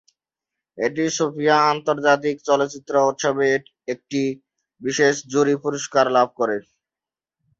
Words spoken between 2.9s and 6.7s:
উৎসবে একটি বিশেষ জুরি পুরস্কার লাভ করে।